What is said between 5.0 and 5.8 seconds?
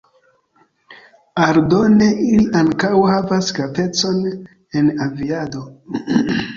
aviado.